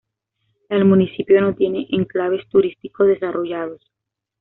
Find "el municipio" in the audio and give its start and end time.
0.69-1.39